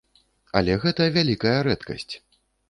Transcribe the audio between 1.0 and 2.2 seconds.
вялікая рэдкасць.